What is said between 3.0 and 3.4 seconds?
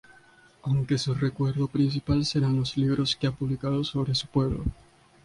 que ha